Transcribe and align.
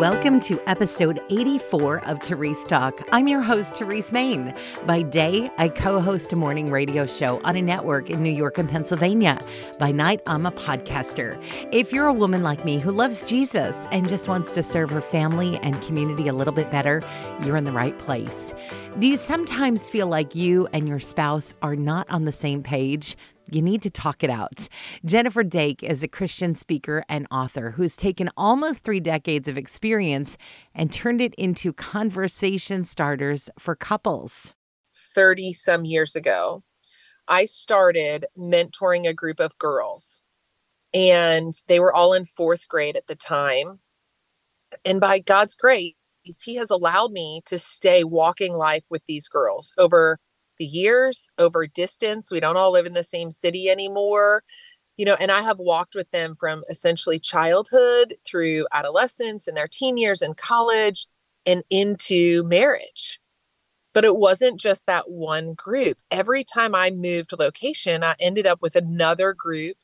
Welcome 0.00 0.40
to 0.40 0.58
episode 0.66 1.20
84 1.28 2.08
of 2.08 2.20
Terese 2.20 2.66
Talk. 2.66 2.98
I'm 3.12 3.28
your 3.28 3.42
host, 3.42 3.74
Terese 3.74 4.14
Main. 4.14 4.54
By 4.86 5.02
day, 5.02 5.50
I 5.58 5.68
co 5.68 6.00
host 6.00 6.32
a 6.32 6.36
morning 6.36 6.70
radio 6.70 7.04
show 7.04 7.38
on 7.44 7.54
a 7.54 7.60
network 7.60 8.08
in 8.08 8.22
New 8.22 8.32
York 8.32 8.56
and 8.56 8.66
Pennsylvania. 8.66 9.38
By 9.78 9.92
night, 9.92 10.22
I'm 10.26 10.46
a 10.46 10.52
podcaster. 10.52 11.38
If 11.70 11.92
you're 11.92 12.06
a 12.06 12.14
woman 12.14 12.42
like 12.42 12.64
me 12.64 12.80
who 12.80 12.90
loves 12.90 13.22
Jesus 13.24 13.86
and 13.92 14.08
just 14.08 14.26
wants 14.26 14.52
to 14.52 14.62
serve 14.62 14.88
her 14.88 15.02
family 15.02 15.58
and 15.58 15.82
community 15.82 16.28
a 16.28 16.32
little 16.32 16.54
bit 16.54 16.70
better, 16.70 17.02
you're 17.44 17.58
in 17.58 17.64
the 17.64 17.70
right 17.70 17.98
place. 17.98 18.54
Do 19.00 19.06
you 19.06 19.18
sometimes 19.18 19.86
feel 19.86 20.06
like 20.06 20.34
you 20.34 20.66
and 20.72 20.88
your 20.88 20.98
spouse 20.98 21.54
are 21.60 21.76
not 21.76 22.10
on 22.10 22.24
the 22.24 22.32
same 22.32 22.62
page? 22.62 23.18
You 23.52 23.62
need 23.62 23.82
to 23.82 23.90
talk 23.90 24.22
it 24.22 24.30
out. 24.30 24.68
Jennifer 25.04 25.42
Dake 25.42 25.82
is 25.82 26.02
a 26.02 26.08
Christian 26.08 26.54
speaker 26.54 27.02
and 27.08 27.26
author 27.30 27.72
who's 27.72 27.96
taken 27.96 28.30
almost 28.36 28.84
three 28.84 29.00
decades 29.00 29.48
of 29.48 29.58
experience 29.58 30.38
and 30.74 30.92
turned 30.92 31.20
it 31.20 31.34
into 31.34 31.72
conversation 31.72 32.84
starters 32.84 33.50
for 33.58 33.74
couples. 33.74 34.54
30 35.14 35.52
some 35.52 35.84
years 35.84 36.14
ago, 36.14 36.62
I 37.26 37.44
started 37.44 38.26
mentoring 38.36 39.06
a 39.06 39.14
group 39.14 39.40
of 39.40 39.56
girls, 39.58 40.22
and 40.92 41.54
they 41.68 41.80
were 41.80 41.94
all 41.94 42.12
in 42.12 42.24
fourth 42.24 42.68
grade 42.68 42.96
at 42.96 43.06
the 43.06 43.16
time. 43.16 43.80
And 44.84 45.00
by 45.00 45.18
God's 45.18 45.54
grace, 45.54 45.94
He 46.44 46.56
has 46.56 46.70
allowed 46.70 47.12
me 47.12 47.42
to 47.46 47.58
stay 47.58 48.04
walking 48.04 48.54
life 48.54 48.84
with 48.90 49.02
these 49.06 49.28
girls 49.28 49.72
over 49.78 50.18
the 50.60 50.66
years 50.66 51.30
over 51.38 51.66
distance. 51.66 52.30
We 52.30 52.38
don't 52.38 52.58
all 52.58 52.70
live 52.70 52.86
in 52.86 52.92
the 52.92 53.02
same 53.02 53.32
city 53.32 53.68
anymore. 53.68 54.44
You 54.98 55.06
know, 55.06 55.16
and 55.18 55.32
I 55.32 55.40
have 55.40 55.58
walked 55.58 55.94
with 55.94 56.10
them 56.10 56.36
from 56.38 56.62
essentially 56.68 57.18
childhood 57.18 58.14
through 58.24 58.66
adolescence 58.72 59.48
and 59.48 59.56
their 59.56 59.66
teen 59.66 59.96
years 59.96 60.20
and 60.20 60.36
college 60.36 61.06
and 61.46 61.64
into 61.70 62.44
marriage. 62.44 63.18
But 63.94 64.04
it 64.04 64.18
wasn't 64.18 64.60
just 64.60 64.84
that 64.86 65.10
one 65.10 65.54
group. 65.54 65.96
Every 66.10 66.44
time 66.44 66.74
I 66.74 66.90
moved 66.90 67.32
location, 67.38 68.04
I 68.04 68.14
ended 68.20 68.46
up 68.46 68.60
with 68.60 68.76
another 68.76 69.32
group 69.32 69.78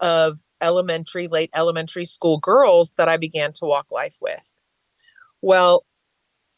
of 0.00 0.40
elementary, 0.60 1.28
late 1.28 1.50
elementary 1.54 2.04
school 2.04 2.38
girls 2.38 2.90
that 2.98 3.08
I 3.08 3.16
began 3.16 3.52
to 3.54 3.64
walk 3.64 3.92
life 3.92 4.16
with. 4.20 4.52
Well, 5.40 5.86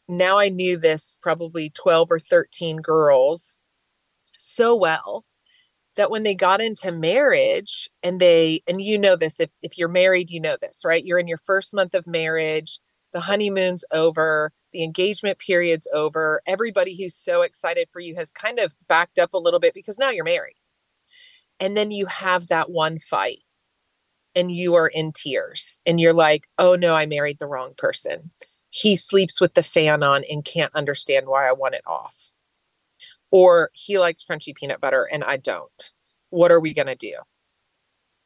now 0.07 0.39
I 0.39 0.49
knew 0.49 0.75
this 0.75 1.19
probably 1.21 1.69
12 1.69 2.11
or 2.11 2.19
13 2.19 2.77
girls 2.77 3.58
so 4.39 4.75
well 4.75 5.25
that 5.95 6.09
when 6.09 6.23
they 6.23 6.33
got 6.33 6.61
into 6.61 6.91
marriage 6.91 7.89
and 8.03 8.19
they 8.19 8.61
and 8.67 8.81
you 8.81 8.97
know 8.97 9.15
this 9.15 9.39
if, 9.39 9.49
if 9.61 9.77
you're 9.77 9.89
married 9.89 10.29
you 10.29 10.39
know 10.39 10.55
this 10.61 10.81
right? 10.85 11.05
You're 11.05 11.19
in 11.19 11.27
your 11.27 11.39
first 11.39 11.73
month 11.73 11.93
of 11.93 12.07
marriage 12.07 12.79
the 13.13 13.19
honeymoon's 13.19 13.83
over 13.91 14.51
the 14.71 14.83
engagement 14.83 15.39
period's 15.39 15.87
over 15.93 16.41
everybody 16.45 16.95
who's 16.95 17.15
so 17.15 17.41
excited 17.41 17.89
for 17.91 17.99
you 17.99 18.15
has 18.15 18.31
kind 18.31 18.59
of 18.59 18.73
backed 18.87 19.19
up 19.19 19.33
a 19.33 19.39
little 19.39 19.59
bit 19.59 19.73
because 19.73 19.97
now 19.97 20.09
you're 20.09 20.23
married. 20.23 20.55
And 21.59 21.75
then 21.75 21.91
you 21.91 22.05
have 22.05 22.47
that 22.47 22.69
one 22.69 22.99
fight 22.99 23.43
and 24.35 24.51
you 24.51 24.75
are 24.75 24.87
in 24.87 25.11
tears 25.11 25.81
and 25.85 25.99
you're 25.99 26.13
like 26.13 26.47
oh 26.57 26.75
no 26.75 26.95
i 26.95 27.05
married 27.05 27.39
the 27.39 27.47
wrong 27.47 27.73
person. 27.77 28.31
He 28.69 28.95
sleeps 28.95 29.41
with 29.41 29.55
the 29.55 29.63
fan 29.63 30.03
on 30.03 30.23
and 30.31 30.45
can't 30.45 30.73
understand 30.75 31.27
why 31.27 31.47
i 31.47 31.51
want 31.51 31.75
it 31.75 31.83
off 31.85 32.29
or 33.31 33.69
he 33.73 33.99
likes 33.99 34.25
crunchy 34.29 34.55
peanut 34.55 34.81
butter 34.81 35.07
and 35.11 35.23
I 35.23 35.37
don't. 35.37 35.91
What 36.29 36.51
are 36.51 36.59
we 36.59 36.73
going 36.73 36.87
to 36.87 36.95
do? 36.95 37.15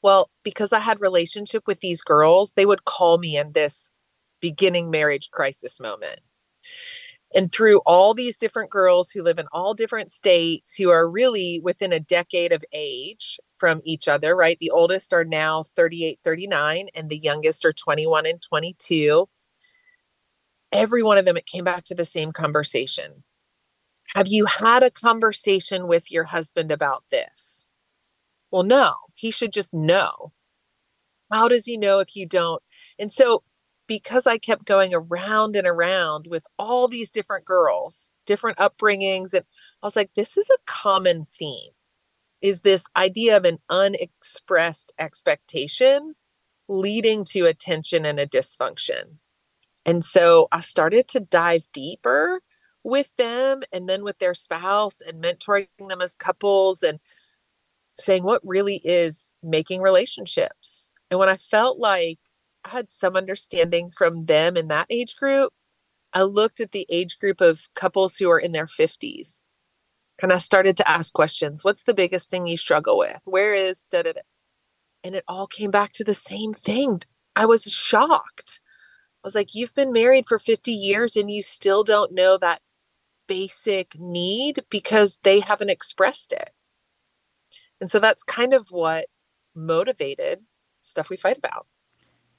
Well, 0.01 0.29
because 0.43 0.73
I 0.73 0.79
had 0.79 0.99
relationship 0.99 1.63
with 1.65 1.79
these 1.79 2.01
girls, 2.01 2.53
they 2.53 2.65
would 2.65 2.85
call 2.85 3.17
me 3.17 3.37
in 3.37 3.53
this 3.53 3.91
beginning 4.41 4.91
marriage 4.91 5.29
crisis 5.31 5.79
moment. 5.79 6.19
And 7.35 7.51
through 7.51 7.81
all 7.85 8.13
these 8.13 8.37
different 8.37 8.69
girls 8.69 9.09
who 9.09 9.23
live 9.23 9.39
in 9.39 9.47
all 9.51 9.73
different 9.73 10.11
states, 10.11 10.75
who 10.75 10.91
are 10.91 11.09
really 11.09 11.59
within 11.63 11.91
a 11.91 11.99
decade 11.99 12.51
of 12.51 12.63
age 12.73 13.39
from 13.57 13.81
each 13.85 14.07
other, 14.07 14.35
right? 14.35 14.57
The 14.59 14.69
oldest 14.69 15.13
are 15.13 15.23
now 15.23 15.63
38, 15.75 16.19
39, 16.23 16.89
and 16.93 17.09
the 17.09 17.17
youngest 17.17 17.65
are 17.65 17.73
21 17.73 18.25
and 18.27 18.41
22. 18.41 19.27
Every 20.71 21.01
one 21.01 21.17
of 21.17 21.25
them, 21.25 21.37
it 21.37 21.45
came 21.45 21.63
back 21.63 21.85
to 21.85 21.95
the 21.95 22.05
same 22.05 22.31
conversation 22.33 23.23
have 24.15 24.27
you 24.27 24.45
had 24.45 24.83
a 24.83 24.91
conversation 24.91 25.87
with 25.87 26.11
your 26.11 26.25
husband 26.25 26.71
about 26.71 27.03
this? 27.11 27.67
Well, 28.51 28.63
no, 28.63 28.93
he 29.15 29.31
should 29.31 29.51
just 29.51 29.73
know. 29.73 30.31
How 31.31 31.47
does 31.47 31.65
he 31.65 31.77
know 31.77 31.99
if 31.99 32.15
you 32.15 32.27
don't? 32.27 32.61
And 32.99 33.11
so, 33.11 33.43
because 33.87 34.27
I 34.27 34.37
kept 34.37 34.65
going 34.65 34.93
around 34.93 35.55
and 35.55 35.67
around 35.67 36.27
with 36.29 36.45
all 36.57 36.87
these 36.87 37.11
different 37.11 37.45
girls, 37.45 38.11
different 38.25 38.57
upbringings, 38.57 39.33
and 39.33 39.43
I 39.81 39.87
was 39.87 39.95
like, 39.95 40.11
this 40.15 40.37
is 40.37 40.49
a 40.49 40.63
common 40.65 41.27
theme 41.37 41.71
is 42.43 42.59
this 42.59 42.85
idea 42.97 43.37
of 43.37 43.45
an 43.45 43.57
unexpressed 43.69 44.93
expectation 44.99 46.13
leading 46.67 47.23
to 47.23 47.45
a 47.45 47.53
tension 47.53 48.05
and 48.05 48.19
a 48.19 48.27
dysfunction. 48.27 49.15
And 49.85 50.03
so 50.03 50.49
I 50.51 50.59
started 50.59 51.07
to 51.09 51.21
dive 51.21 51.65
deeper 51.71 52.41
with 52.83 53.15
them 53.17 53.61
and 53.71 53.87
then 53.87 54.03
with 54.03 54.19
their 54.19 54.33
spouse 54.33 55.01
and 55.01 55.23
mentoring 55.23 55.67
them 55.87 56.01
as 56.01 56.15
couples 56.15 56.83
and 56.83 56.99
saying 57.97 58.23
what 58.23 58.41
really 58.43 58.81
is 58.83 59.35
making 59.43 59.81
relationships. 59.81 60.91
And 61.09 61.19
when 61.19 61.29
I 61.29 61.37
felt 61.37 61.79
like 61.79 62.19
I 62.65 62.69
had 62.69 62.89
some 62.89 63.15
understanding 63.15 63.91
from 63.91 64.25
them 64.25 64.57
in 64.57 64.67
that 64.69 64.87
age 64.89 65.15
group, 65.15 65.51
I 66.13 66.23
looked 66.23 66.59
at 66.59 66.71
the 66.71 66.85
age 66.89 67.19
group 67.19 67.41
of 67.41 67.69
couples 67.75 68.17
who 68.17 68.29
are 68.29 68.39
in 68.39 68.51
their 68.51 68.67
50s 68.67 69.41
and 70.21 70.31
I 70.31 70.37
started 70.37 70.77
to 70.77 70.89
ask 70.89 71.13
questions. 71.13 71.63
What's 71.63 71.83
the 71.83 71.93
biggest 71.93 72.29
thing 72.29 72.47
you 72.47 72.57
struggle 72.57 72.97
with? 72.97 73.19
Where 73.25 73.53
is 73.53 73.85
da 73.91 74.03
da 74.03 74.13
da? 74.13 74.21
And 75.03 75.15
it 75.15 75.23
all 75.27 75.47
came 75.47 75.71
back 75.71 75.91
to 75.93 76.03
the 76.03 76.13
same 76.13 76.53
thing. 76.53 77.01
I 77.35 77.45
was 77.45 77.63
shocked. 77.63 78.61
I 79.23 79.27
was 79.27 79.35
like, 79.35 79.53
You've 79.53 79.75
been 79.75 79.91
married 79.91 80.25
for 80.27 80.39
50 80.39 80.71
years 80.71 81.15
and 81.15 81.29
you 81.29 81.41
still 81.41 81.83
don't 81.83 82.13
know 82.13 82.37
that 82.37 82.61
basic 83.27 83.99
need 83.99 84.63
because 84.69 85.19
they 85.23 85.39
haven't 85.39 85.69
expressed 85.69 86.33
it. 86.33 86.51
And 87.79 87.89
so 87.89 87.99
that's 87.99 88.23
kind 88.23 88.53
of 88.53 88.71
what 88.71 89.07
motivated 89.55 90.43
stuff 90.81 91.09
we 91.09 91.17
fight 91.17 91.37
about. 91.37 91.67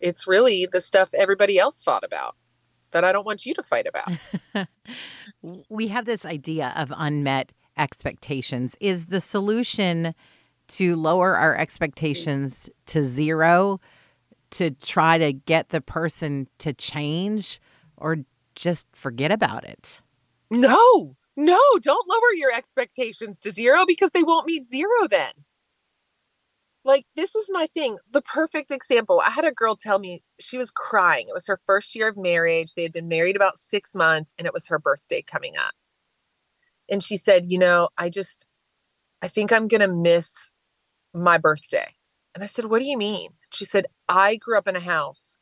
It's 0.01 0.27
really 0.27 0.67
the 0.71 0.81
stuff 0.81 1.09
everybody 1.15 1.59
else 1.59 1.83
fought 1.83 2.05
about 2.05 2.37
that 2.91 3.05
I 3.05 3.13
don't 3.13 3.27
want 3.27 3.45
you 3.45 3.55
to 3.55 3.63
fight 3.63 3.87
about. 3.87 4.69
we 5.69 5.89
have 5.89 6.05
this 6.05 6.25
idea 6.25 6.73
of 6.77 6.93
unmet 6.97 7.53
expectations. 7.77 8.77
Is 8.81 9.07
the 9.07 9.21
solution 9.21 10.15
to 10.69 10.97
lower 10.97 11.37
our 11.37 11.57
expectations 11.57 12.71
to 12.87 13.03
zero 13.03 13.81
to 14.53 14.71
try 14.71 15.19
to 15.19 15.33
get 15.33 15.71
the 15.71 15.81
person 15.81 16.49
to 16.59 16.73
change 16.73 17.61
or 17.97 18.19
just 18.55 18.87
forget 18.93 19.33
about 19.33 19.65
it? 19.65 20.03
No, 20.55 21.17
no, 21.37 21.61
don't 21.83 22.09
lower 22.09 22.33
your 22.37 22.53
expectations 22.53 23.41
to 23.41 23.51
zero 23.51 23.85
because 23.87 24.11
they 24.15 24.23
won't 24.23 24.47
meet 24.47 24.71
zero 24.71 25.09
then. 25.11 25.33
Like, 26.85 27.07
this 27.17 27.35
is 27.35 27.51
my 27.51 27.67
thing. 27.67 27.97
The 28.09 28.23
perfect 28.23 28.71
example. 28.71 29.21
I 29.25 29.31
had 29.31 29.45
a 29.45 29.51
girl 29.51 29.75
tell 29.75 29.99
me 29.99 30.23
she 30.39 30.57
was 30.57 30.71
crying. 30.71 31.27
It 31.29 31.35
was 31.35 31.49
her 31.49 31.61
first 31.67 31.97
year 31.97 32.09
of 32.09 32.17
marriage. 32.17 32.75
They 32.75 32.85
had 32.85 32.93
been 32.93 33.09
married 33.09 33.35
about 33.35 33.59
six 33.59 33.97
months 33.97 34.33
and 34.39 34.47
it 34.47 34.53
was 34.53 34.69
her 34.69 34.79
birthday 34.79 35.23
coming 35.23 35.57
up. 35.57 35.73
And 36.89 37.03
she 37.03 37.17
said, 37.17 37.51
You 37.51 37.59
know, 37.59 37.89
I 37.99 38.09
just, 38.09 38.47
I 39.23 39.29
think 39.29 39.53
I'm 39.53 39.67
going 39.67 39.81
to 39.81 39.89
miss 39.89 40.53
my 41.13 41.37
birthday. 41.37 41.95
And 42.35 42.45
I 42.45 42.47
said, 42.47 42.67
What 42.67 42.81
do 42.81 42.87
you 42.87 42.99
mean? 42.99 43.31
She 43.51 43.65
said, 43.65 43.87
I 44.09 44.37
grew 44.37 44.57
up 44.57 44.69
in 44.69 44.77
a 44.77 44.81
house 44.81 45.35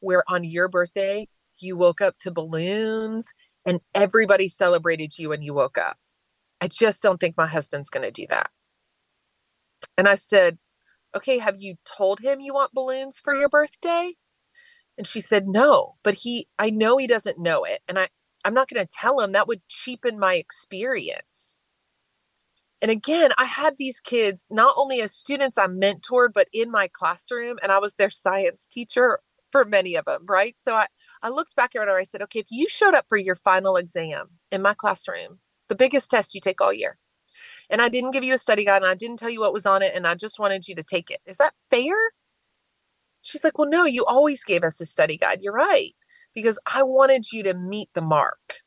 where 0.00 0.24
on 0.28 0.44
your 0.44 0.68
birthday, 0.68 1.28
you 1.58 1.76
woke 1.76 2.00
up 2.00 2.18
to 2.18 2.30
balloons 2.30 3.34
and 3.64 3.80
everybody 3.94 4.48
celebrated 4.48 5.18
you 5.18 5.30
when 5.30 5.42
you 5.42 5.54
woke 5.54 5.78
up. 5.78 5.98
I 6.60 6.68
just 6.68 7.02
don't 7.02 7.20
think 7.20 7.36
my 7.36 7.46
husband's 7.46 7.90
going 7.90 8.04
to 8.04 8.10
do 8.10 8.26
that. 8.30 8.50
And 9.96 10.08
I 10.08 10.14
said, 10.14 10.58
Okay, 11.16 11.38
have 11.38 11.56
you 11.58 11.76
told 11.84 12.20
him 12.20 12.40
you 12.40 12.52
want 12.52 12.74
balloons 12.74 13.18
for 13.18 13.34
your 13.34 13.48
birthday? 13.48 14.12
And 14.96 15.06
she 15.06 15.20
said, 15.20 15.46
No, 15.46 15.96
but 16.02 16.14
he, 16.14 16.48
I 16.58 16.70
know 16.70 16.96
he 16.96 17.06
doesn't 17.06 17.38
know 17.38 17.64
it. 17.64 17.80
And 17.88 17.98
I, 17.98 18.08
I'm 18.44 18.54
not 18.54 18.68
going 18.68 18.84
to 18.84 18.92
tell 18.92 19.20
him. 19.20 19.32
That 19.32 19.48
would 19.48 19.66
cheapen 19.68 20.18
my 20.18 20.34
experience. 20.34 21.62
And 22.80 22.90
again, 22.90 23.30
I 23.38 23.44
had 23.44 23.76
these 23.76 24.00
kids 24.00 24.46
not 24.50 24.74
only 24.76 25.00
as 25.00 25.12
students 25.12 25.58
I 25.58 25.66
mentored, 25.66 26.28
but 26.34 26.48
in 26.52 26.70
my 26.70 26.88
classroom, 26.92 27.58
and 27.62 27.72
I 27.72 27.78
was 27.78 27.94
their 27.94 28.10
science 28.10 28.66
teacher 28.66 29.20
for 29.52 29.64
many 29.64 29.96
of 29.96 30.04
them, 30.06 30.24
right? 30.28 30.54
So 30.58 30.74
I, 30.76 30.86
I 31.22 31.28
looked 31.30 31.56
back 31.56 31.74
at 31.74 31.80
her 31.80 31.88
and 31.88 31.98
I 31.98 32.02
said, 32.04 32.22
okay, 32.22 32.40
if 32.40 32.48
you 32.50 32.68
showed 32.68 32.94
up 32.94 33.06
for 33.08 33.18
your 33.18 33.36
final 33.36 33.76
exam 33.76 34.30
in 34.52 34.62
my 34.62 34.74
classroom, 34.74 35.40
the 35.68 35.76
biggest 35.76 36.10
test 36.10 36.34
you 36.34 36.40
take 36.40 36.60
all 36.60 36.72
year, 36.72 36.98
and 37.70 37.82
I 37.82 37.88
didn't 37.88 38.12
give 38.12 38.24
you 38.24 38.34
a 38.34 38.38
study 38.38 38.64
guide 38.64 38.82
and 38.82 38.90
I 38.90 38.94
didn't 38.94 39.18
tell 39.18 39.30
you 39.30 39.40
what 39.40 39.52
was 39.54 39.66
on 39.66 39.82
it, 39.82 39.92
and 39.94 40.06
I 40.06 40.14
just 40.14 40.38
wanted 40.38 40.68
you 40.68 40.74
to 40.76 40.82
take 40.84 41.10
it, 41.10 41.20
is 41.26 41.38
that 41.38 41.54
fair? 41.70 41.96
She's 43.22 43.44
like, 43.44 43.58
well, 43.58 43.68
no, 43.68 43.84
you 43.84 44.04
always 44.06 44.44
gave 44.44 44.64
us 44.64 44.80
a 44.80 44.84
study 44.84 45.16
guide. 45.16 45.40
You're 45.42 45.52
right. 45.52 45.94
because 46.34 46.58
I 46.66 46.82
wanted 46.82 47.32
you 47.32 47.42
to 47.44 47.54
meet 47.54 47.88
the 47.94 48.02
mark. 48.02 48.62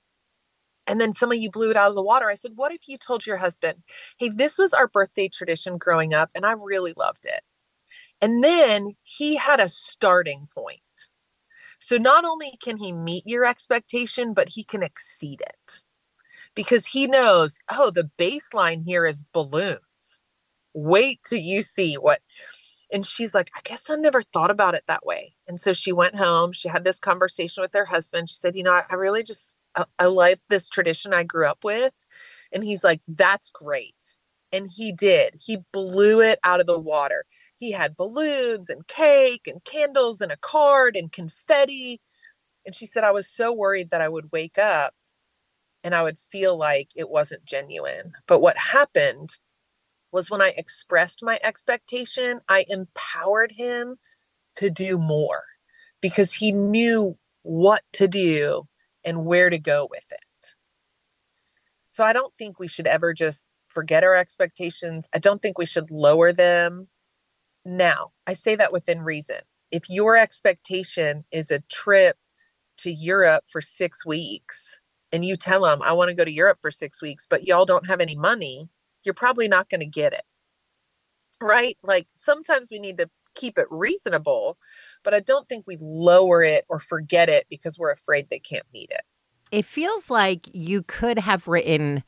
And 0.88 1.00
then 1.02 1.14
some 1.14 1.32
of 1.32 1.38
you 1.38 1.50
blew 1.52 1.72
it 1.72 1.78
out 1.78 1.90
of 1.90 1.96
the 1.96 2.04
water. 2.04 2.30
I 2.30 2.36
said, 2.36 2.54
What 2.56 2.72
if 2.74 2.88
you 2.88 2.98
told 2.98 3.26
your 3.26 3.38
husband, 3.38 3.84
Hey, 4.18 4.30
this 4.30 4.58
was 4.58 4.74
our 4.74 4.88
birthday 4.88 5.28
tradition 5.30 5.78
growing 5.78 6.14
up, 6.14 6.32
and 6.36 6.46
I 6.46 6.54
really 6.54 6.94
loved 6.98 7.26
it. 7.26 7.42
And 8.22 8.44
then 8.44 8.96
he 9.04 9.36
had 9.36 9.60
a 9.60 9.70
starting 9.70 10.48
point. 10.54 10.80
So 11.80 11.98
not 11.98 12.26
only 12.26 12.54
can 12.64 12.78
he 12.78 12.92
meet 12.92 13.24
your 13.26 13.44
expectation, 13.44 14.34
but 14.34 14.50
he 14.50 14.64
can 14.64 14.84
exceed 14.84 15.42
it 15.42 15.82
because 16.56 16.88
he 16.88 17.08
knows, 17.08 17.60
oh, 17.72 17.90
the 17.92 18.10
baseline 18.18 18.84
here 18.86 19.06
is 19.06 19.26
balloons. 19.34 20.22
Wait 20.74 21.22
till 21.24 21.40
you 21.40 21.62
see 21.62 21.96
what. 21.96 22.22
And 22.94 23.06
she's 23.06 23.34
like, 23.34 23.50
I 23.56 23.62
guess 23.64 23.90
I 23.90 23.96
never 23.96 24.22
thought 24.22 24.52
about 24.52 24.76
it 24.76 24.84
that 24.88 25.06
way. 25.06 25.34
And 25.48 25.60
so 25.60 25.74
she 25.74 25.92
went 25.92 26.16
home. 26.16 26.52
She 26.52 26.68
had 26.68 26.84
this 26.84 27.00
conversation 27.00 27.62
with 27.62 27.74
her 27.74 27.86
husband. 27.86 28.30
She 28.30 28.36
said, 28.36 28.56
You 28.56 28.64
know, 28.64 28.74
I, 28.74 28.84
I 28.90 28.96
really 28.96 29.24
just, 29.24 29.58
I, 29.76 29.86
I 29.98 30.06
like 30.06 30.40
this 30.50 30.70
tradition 30.70 31.14
I 31.14 31.24
grew 31.24 31.48
up 31.48 31.64
with. 31.64 31.94
And 32.52 32.64
he's 32.64 32.84
like, 32.84 33.02
That's 33.08 33.50
great. 33.50 34.18
And 34.52 34.70
he 34.70 34.92
did. 34.92 35.42
He 35.44 35.60
blew 35.72 36.22
it 36.22 36.38
out 36.44 36.60
of 36.60 36.68
the 36.68 36.80
water. 36.80 37.26
He 37.62 37.74
had 37.74 37.96
balloons 37.96 38.72
and 38.72 38.88
cake 38.88 39.44
and 39.46 39.64
candles 39.64 40.20
and 40.20 40.32
a 40.32 40.38
card 40.38 40.96
and 40.96 41.12
confetti. 41.12 42.02
And 42.66 42.74
she 42.74 42.88
said, 42.88 43.04
I 43.04 43.12
was 43.12 43.28
so 43.28 43.54
worried 43.54 43.92
that 43.92 44.02
I 44.02 44.10
would 44.10 44.32
wake 44.32 44.58
up 44.58 44.96
and 45.84 45.94
I 45.94 46.02
would 46.02 46.18
feel 46.18 46.58
like 46.58 46.90
it 46.96 47.08
wasn't 47.08 47.46
genuine. 47.46 48.14
But 48.26 48.42
what 48.42 48.58
happened 48.58 49.38
was 50.12 50.32
when 50.32 50.42
I 50.42 50.56
expressed 50.58 51.24
my 51.24 51.38
expectation, 51.44 52.42
I 52.50 52.66
empowered 52.68 53.52
him 53.52 53.96
to 54.56 54.72
do 54.72 54.98
more 54.98 55.44
because 56.02 56.34
he 56.34 56.52
knew 56.52 57.16
what 57.44 57.84
to 57.94 58.08
do 58.08 58.68
and 59.06 59.24
where 59.24 59.52
to 59.52 59.60
go 59.60 59.88
with 59.88 60.06
it. 60.10 60.56
So 61.90 62.04
I 62.04 62.12
don't 62.12 62.36
think 62.36 62.58
we 62.58 62.68
should 62.68 62.88
ever 62.88 63.14
just 63.14 63.46
forget 63.70 64.04
our 64.04 64.16
expectations. 64.16 65.08
I 65.14 65.20
don't 65.20 65.44
think 65.44 65.60
we 65.60 65.68
should 65.68 65.92
lower 65.92 66.34
them. 66.34 66.88
Now, 67.66 68.12
I 68.26 68.34
say 68.34 68.56
that 68.56 68.74
within 68.74 69.02
reason. 69.02 69.38
If 69.72 69.90
your 69.90 70.18
expectation 70.18 71.24
is 71.32 71.52
a 71.52 71.62
trip 71.72 72.18
to 72.80 72.92
Europe 72.92 73.44
for 73.48 73.62
six 73.62 74.06
weeks, 74.06 74.80
and 75.12 75.24
you 75.26 75.36
tell 75.36 75.64
them, 75.64 75.82
I 75.82 75.94
want 75.94 76.10
to 76.10 76.16
go 76.16 76.26
to 76.26 76.32
Europe 76.32 76.60
for 76.62 76.72
six 76.72 77.02
weeks, 77.02 77.28
but 77.30 77.46
y'all 77.46 77.66
don't 77.66 77.88
have 77.88 78.02
any 78.02 78.16
money, 78.16 78.70
you're 79.04 79.14
probably 79.14 79.48
not 79.48 79.70
going 79.70 79.82
to 79.82 79.86
get 79.86 80.14
it. 80.14 80.24
Right? 81.42 81.78
Like 81.84 82.08
sometimes 82.14 82.70
we 82.72 82.80
need 82.80 82.98
to 82.98 83.10
keep 83.36 83.58
it 83.58 83.68
reasonable, 83.70 84.58
but 85.04 85.14
I 85.14 85.20
don't 85.20 85.48
think 85.48 85.66
we 85.66 85.78
lower 85.80 86.44
it 86.44 86.66
or 86.70 86.80
forget 86.80 87.30
it 87.30 87.46
because 87.50 87.80
we're 87.80 87.92
afraid 87.92 88.30
they 88.30 88.40
can't 88.40 88.66
meet 88.74 88.92
it. 88.92 89.02
It 89.52 89.66
feels 89.66 90.10
like 90.10 90.48
you 90.54 90.84
could 90.84 91.20
have 91.20 91.48
written 91.48 92.04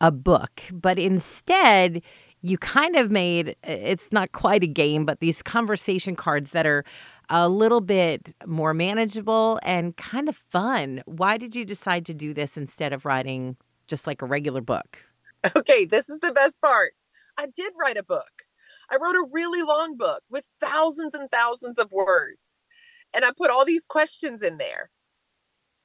a 0.00 0.10
book, 0.10 0.62
but 0.72 0.98
instead, 0.98 2.02
you 2.42 2.58
kind 2.58 2.96
of 2.96 3.10
made 3.10 3.56
it's 3.64 4.12
not 4.12 4.32
quite 4.32 4.62
a 4.62 4.68
game, 4.68 5.04
but 5.04 5.20
these 5.20 5.42
conversation 5.42 6.16
cards 6.16 6.50
that 6.50 6.66
are 6.66 6.84
a 7.28 7.48
little 7.48 7.80
bit 7.80 8.34
more 8.46 8.72
manageable 8.72 9.58
and 9.62 9.96
kind 9.96 10.28
of 10.28 10.36
fun. 10.36 11.02
Why 11.06 11.38
did 11.38 11.56
you 11.56 11.64
decide 11.64 12.06
to 12.06 12.14
do 12.14 12.32
this 12.32 12.56
instead 12.56 12.92
of 12.92 13.04
writing 13.04 13.56
just 13.88 14.06
like 14.06 14.22
a 14.22 14.26
regular 14.26 14.60
book? 14.60 14.98
Okay, 15.54 15.84
this 15.84 16.08
is 16.08 16.18
the 16.22 16.32
best 16.32 16.60
part. 16.60 16.94
I 17.38 17.46
did 17.46 17.72
write 17.80 17.96
a 17.96 18.02
book. 18.02 18.46
I 18.90 18.96
wrote 18.96 19.16
a 19.16 19.28
really 19.30 19.62
long 19.62 19.96
book 19.96 20.22
with 20.30 20.46
thousands 20.60 21.14
and 21.14 21.30
thousands 21.30 21.78
of 21.78 21.92
words. 21.92 22.64
And 23.14 23.24
I 23.24 23.30
put 23.36 23.50
all 23.50 23.64
these 23.64 23.84
questions 23.84 24.42
in 24.42 24.58
there. 24.58 24.90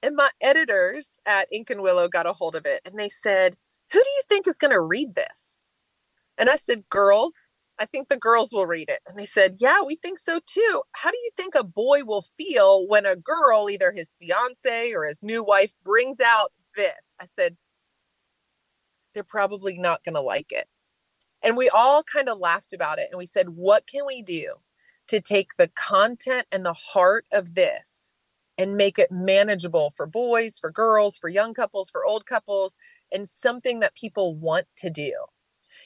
And 0.03 0.15
my 0.15 0.29
editors 0.41 1.19
at 1.25 1.47
Ink 1.51 1.69
and 1.69 1.81
Willow 1.81 2.07
got 2.07 2.25
a 2.25 2.33
hold 2.33 2.55
of 2.55 2.65
it 2.65 2.81
and 2.85 2.97
they 2.97 3.09
said, 3.09 3.55
Who 3.91 3.99
do 3.99 4.09
you 4.09 4.21
think 4.27 4.47
is 4.47 4.57
going 4.57 4.73
to 4.73 4.81
read 4.81 5.15
this? 5.15 5.63
And 6.37 6.49
I 6.49 6.55
said, 6.55 6.89
Girls, 6.89 7.33
I 7.79 7.85
think 7.85 8.09
the 8.09 8.17
girls 8.17 8.51
will 8.51 8.67
read 8.67 8.89
it. 8.89 8.99
And 9.07 9.17
they 9.17 9.25
said, 9.25 9.57
Yeah, 9.59 9.81
we 9.81 9.95
think 9.95 10.19
so 10.19 10.39
too. 10.45 10.83
How 10.93 11.09
do 11.09 11.17
you 11.17 11.31
think 11.35 11.55
a 11.55 11.63
boy 11.63 12.03
will 12.05 12.25
feel 12.37 12.87
when 12.87 13.05
a 13.05 13.15
girl, 13.15 13.69
either 13.69 13.91
his 13.91 14.15
fiance 14.19 14.93
or 14.93 15.05
his 15.05 15.23
new 15.23 15.43
wife, 15.43 15.73
brings 15.83 16.19
out 16.19 16.51
this? 16.75 17.15
I 17.19 17.25
said, 17.25 17.57
They're 19.13 19.23
probably 19.23 19.77
not 19.77 20.03
going 20.03 20.15
to 20.15 20.21
like 20.21 20.51
it. 20.51 20.67
And 21.41 21.57
we 21.57 21.69
all 21.69 22.03
kind 22.03 22.29
of 22.29 22.37
laughed 22.37 22.71
about 22.71 22.99
it. 22.99 23.07
And 23.11 23.17
we 23.17 23.25
said, 23.25 23.49
What 23.49 23.87
can 23.87 24.05
we 24.05 24.21
do 24.21 24.55
to 25.07 25.19
take 25.19 25.55
the 25.57 25.69
content 25.69 26.45
and 26.51 26.65
the 26.65 26.73
heart 26.73 27.25
of 27.31 27.55
this 27.55 28.13
and 28.57 28.77
make 28.77 28.99
it 28.99 29.11
manageable 29.11 29.89
for 29.89 30.05
boys, 30.05 30.59
for 30.59 30.69
girls, 30.69 31.17
for 31.17 31.29
young 31.29 31.53
couples, 31.55 31.89
for 31.89 32.05
old 32.05 32.27
couples, 32.27 32.77
and 33.11 33.27
something 33.27 33.79
that 33.79 33.95
people 33.95 34.35
want 34.35 34.67
to 34.77 34.91
do? 34.91 35.13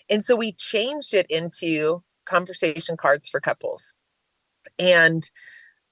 And 0.09 0.23
so 0.23 0.35
we 0.35 0.51
changed 0.51 1.13
it 1.13 1.25
into 1.29 2.03
conversation 2.25 2.97
cards 2.97 3.27
for 3.27 3.39
couples. 3.39 3.95
And 4.77 5.29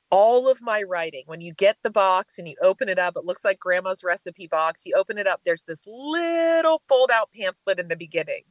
all 0.09 0.47
of 0.47 0.61
my 0.61 0.83
writing, 0.83 1.23
when 1.25 1.41
you 1.41 1.53
get 1.53 1.77
the 1.83 1.89
box 1.89 2.37
and 2.37 2.47
you 2.47 2.55
open 2.61 2.87
it 2.87 2.99
up, 2.99 3.15
it 3.15 3.25
looks 3.25 3.43
like 3.43 3.59
grandma's 3.59 4.03
recipe 4.03 4.47
box. 4.47 4.85
You 4.85 4.93
open 4.95 5.17
it 5.17 5.27
up, 5.27 5.41
there's 5.43 5.63
this 5.63 5.81
little 5.87 6.81
fold 6.87 7.09
out 7.11 7.29
pamphlet 7.35 7.79
in 7.79 7.87
the 7.87 7.95
beginning. 7.95 8.43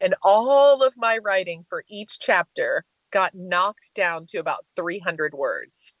And 0.00 0.14
all 0.22 0.82
of 0.82 0.94
my 0.96 1.18
writing 1.18 1.64
for 1.68 1.84
each 1.88 2.18
chapter 2.18 2.84
got 3.10 3.34
knocked 3.34 3.94
down 3.94 4.26
to 4.26 4.38
about 4.38 4.66
300 4.76 5.32
words. 5.32 5.94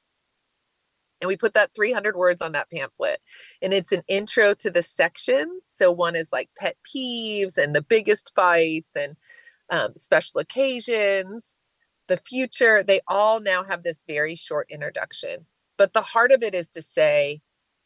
And 1.22 1.28
we 1.28 1.36
put 1.36 1.54
that 1.54 1.70
300 1.74 2.16
words 2.16 2.42
on 2.42 2.50
that 2.52 2.68
pamphlet. 2.70 3.18
And 3.62 3.72
it's 3.72 3.92
an 3.92 4.02
intro 4.08 4.54
to 4.54 4.70
the 4.70 4.82
sections. 4.82 5.64
So 5.70 5.92
one 5.92 6.16
is 6.16 6.28
like 6.32 6.50
pet 6.58 6.76
peeves 6.84 7.56
and 7.56 7.74
the 7.74 7.82
biggest 7.82 8.32
fights 8.34 8.96
and 8.96 9.16
um, 9.70 9.92
special 9.96 10.40
occasions, 10.40 11.56
the 12.08 12.16
future. 12.16 12.82
They 12.82 13.00
all 13.06 13.40
now 13.40 13.62
have 13.62 13.84
this 13.84 14.02
very 14.06 14.34
short 14.34 14.66
introduction. 14.68 15.46
But 15.78 15.92
the 15.92 16.02
heart 16.02 16.32
of 16.32 16.42
it 16.42 16.56
is 16.56 16.68
to 16.70 16.82
say, 16.82 17.40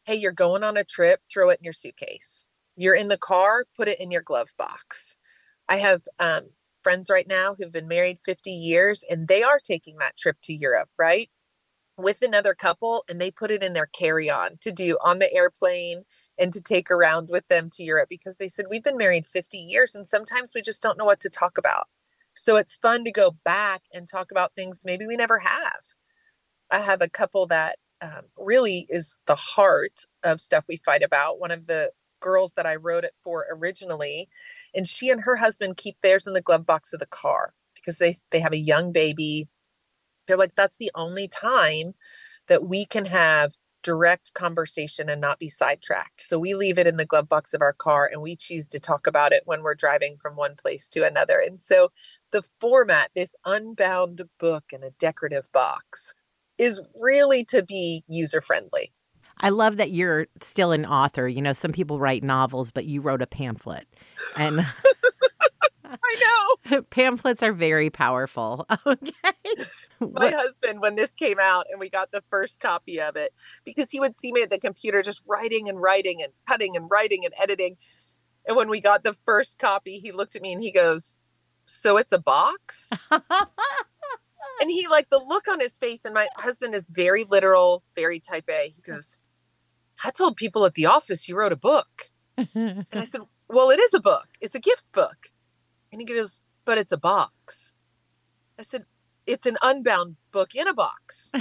hey, 0.06 0.14
you're 0.14 0.32
going 0.32 0.64
on 0.64 0.78
a 0.78 0.84
trip, 0.84 1.20
throw 1.30 1.50
it 1.50 1.58
in 1.60 1.64
your 1.64 1.74
suitcase. 1.74 2.46
You're 2.74 2.94
in 2.94 3.08
the 3.08 3.18
car, 3.18 3.66
put 3.76 3.86
it 3.86 4.00
in 4.00 4.10
your 4.10 4.22
glove 4.22 4.54
box. 4.56 5.18
I 5.68 5.76
have 5.76 6.02
um, 6.18 6.50
friends 6.82 7.10
right 7.10 7.26
now 7.28 7.54
who've 7.54 7.72
been 7.72 7.88
married 7.88 8.18
50 8.24 8.50
years 8.50 9.04
and 9.10 9.28
they 9.28 9.42
are 9.42 9.60
taking 9.62 9.98
that 9.98 10.16
trip 10.16 10.36
to 10.44 10.54
Europe, 10.54 10.88
right? 10.98 11.28
With 11.96 12.22
another 12.22 12.54
couple 12.54 13.04
and 13.08 13.20
they 13.20 13.30
put 13.30 13.50
it 13.50 13.62
in 13.62 13.72
their 13.72 13.86
carry 13.86 14.28
on 14.30 14.58
to 14.60 14.72
do 14.72 14.98
on 15.02 15.18
the 15.18 15.32
airplane 15.34 16.04
and 16.38 16.52
to 16.52 16.60
take 16.60 16.90
around 16.90 17.28
with 17.28 17.48
them 17.48 17.70
to 17.70 17.82
Europe 17.82 18.08
because 18.08 18.36
they 18.36 18.48
said, 18.48 18.66
We've 18.68 18.84
been 18.84 18.98
married 18.98 19.26
50 19.26 19.58
years 19.58 19.94
and 19.94 20.06
sometimes 20.06 20.52
we 20.54 20.62
just 20.62 20.82
don't 20.82 20.98
know 20.98 21.04
what 21.04 21.20
to 21.20 21.30
talk 21.30 21.56
about. 21.58 21.86
So 22.34 22.56
it's 22.56 22.76
fun 22.76 23.04
to 23.04 23.12
go 23.12 23.36
back 23.44 23.82
and 23.94 24.06
talk 24.06 24.30
about 24.30 24.54
things 24.54 24.80
maybe 24.84 25.06
we 25.06 25.16
never 25.16 25.38
have. 25.38 25.80
I 26.70 26.80
have 26.80 27.00
a 27.00 27.08
couple 27.08 27.46
that 27.46 27.78
um, 28.02 28.24
really 28.36 28.86
is 28.88 29.16
the 29.26 29.34
heart 29.34 30.02
of 30.22 30.40
stuff 30.40 30.64
we 30.68 30.76
fight 30.76 31.02
about. 31.02 31.40
One 31.40 31.50
of 31.50 31.66
the 31.66 31.92
girls 32.20 32.52
that 32.56 32.66
I 32.66 32.76
wrote 32.76 33.04
it 33.04 33.14
for 33.22 33.46
originally, 33.50 34.28
and 34.74 34.86
she 34.86 35.10
and 35.10 35.22
her 35.22 35.36
husband 35.36 35.76
keep 35.76 36.00
theirs 36.00 36.26
in 36.26 36.34
the 36.34 36.42
glove 36.42 36.66
box 36.66 36.92
of 36.92 37.00
the 37.00 37.06
car 37.06 37.54
because 37.74 37.98
they 37.98 38.14
they 38.30 38.40
have 38.40 38.52
a 38.52 38.58
young 38.58 38.92
baby 38.92 39.48
they're 40.26 40.36
like, 40.36 40.54
that's 40.54 40.76
the 40.76 40.90
only 40.94 41.28
time 41.28 41.94
that 42.48 42.64
we 42.64 42.84
can 42.84 43.06
have 43.06 43.54
direct 43.82 44.34
conversation 44.34 45.08
and 45.08 45.20
not 45.20 45.38
be 45.38 45.48
sidetracked. 45.48 46.20
So 46.20 46.40
we 46.40 46.54
leave 46.54 46.76
it 46.76 46.88
in 46.88 46.96
the 46.96 47.04
glove 47.04 47.28
box 47.28 47.54
of 47.54 47.62
our 47.62 47.72
car 47.72 48.10
and 48.10 48.20
we 48.20 48.34
choose 48.34 48.66
to 48.68 48.80
talk 48.80 49.06
about 49.06 49.32
it 49.32 49.42
when 49.44 49.62
we're 49.62 49.76
driving 49.76 50.16
from 50.20 50.34
one 50.34 50.56
place 50.56 50.88
to 50.88 51.06
another. 51.06 51.38
And 51.38 51.62
so 51.62 51.92
the 52.32 52.42
format, 52.42 53.10
this 53.14 53.36
unbound 53.44 54.22
book 54.40 54.64
in 54.72 54.82
a 54.82 54.90
decorative 54.90 55.52
box, 55.52 56.14
is 56.58 56.80
really 57.00 57.44
to 57.44 57.62
be 57.62 58.02
user 58.08 58.40
friendly. 58.40 58.92
I 59.38 59.50
love 59.50 59.76
that 59.76 59.92
you're 59.92 60.26
still 60.42 60.72
an 60.72 60.84
author. 60.84 61.28
You 61.28 61.42
know, 61.42 61.52
some 61.52 61.72
people 61.72 62.00
write 62.00 62.24
novels, 62.24 62.72
but 62.72 62.86
you 62.86 63.00
wrote 63.00 63.22
a 63.22 63.26
pamphlet. 63.26 63.86
And 64.36 64.60
I 65.84 66.16
know. 66.20 66.45
Pamphlets 66.90 67.42
are 67.42 67.52
very 67.52 67.90
powerful. 67.90 68.66
Okay. 68.86 69.64
My 70.00 70.30
husband, 70.30 70.80
when 70.80 70.96
this 70.96 71.12
came 71.12 71.38
out 71.40 71.66
and 71.70 71.80
we 71.80 71.88
got 71.88 72.12
the 72.12 72.22
first 72.28 72.60
copy 72.60 73.00
of 73.00 73.16
it, 73.16 73.32
because 73.64 73.90
he 73.90 73.98
would 73.98 74.16
see 74.16 74.30
me 74.32 74.42
at 74.42 74.50
the 74.50 74.58
computer 74.58 75.02
just 75.02 75.22
writing 75.26 75.68
and 75.68 75.80
writing 75.80 76.22
and 76.22 76.32
cutting 76.46 76.76
and 76.76 76.90
writing 76.90 77.24
and 77.24 77.32
editing. 77.40 77.76
And 78.46 78.56
when 78.56 78.68
we 78.68 78.80
got 78.80 79.02
the 79.02 79.14
first 79.14 79.58
copy, 79.58 79.98
he 79.98 80.12
looked 80.12 80.36
at 80.36 80.42
me 80.42 80.52
and 80.52 80.62
he 80.62 80.70
goes, 80.70 81.20
So 81.64 81.96
it's 81.96 82.12
a 82.12 82.18
box? 82.18 82.90
and 83.10 83.22
he, 84.68 84.86
like, 84.88 85.08
the 85.08 85.18
look 85.18 85.48
on 85.48 85.60
his 85.60 85.78
face, 85.78 86.04
and 86.04 86.14
my 86.14 86.28
husband 86.36 86.74
is 86.74 86.90
very 86.90 87.24
literal, 87.24 87.82
very 87.96 88.20
type 88.20 88.48
A. 88.50 88.74
He 88.76 88.82
mm. 88.82 88.94
goes, 88.94 89.18
I 90.04 90.10
told 90.10 90.36
people 90.36 90.64
at 90.66 90.74
the 90.74 90.86
office 90.86 91.28
you 91.28 91.36
wrote 91.36 91.52
a 91.52 91.56
book. 91.56 92.10
and 92.36 92.86
I 92.92 93.04
said, 93.04 93.22
Well, 93.48 93.70
it 93.70 93.80
is 93.80 93.94
a 93.94 94.00
book, 94.00 94.28
it's 94.40 94.54
a 94.54 94.60
gift 94.60 94.92
book. 94.92 95.32
And 95.90 96.00
he 96.00 96.04
goes, 96.04 96.40
But 96.66 96.76
it's 96.76 96.92
a 96.92 96.98
box. 96.98 97.72
I 98.58 98.62
said, 98.62 98.84
It's 99.26 99.46
an 99.46 99.56
unbound 99.62 100.16
book 100.32 100.54
in 100.54 100.68
a 100.68 100.74
box. 100.74 101.32